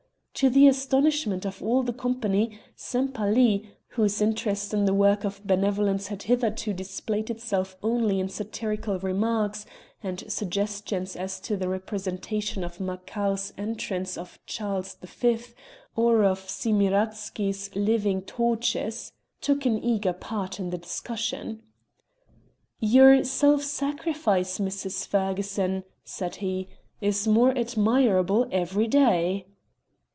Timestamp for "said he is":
26.03-27.27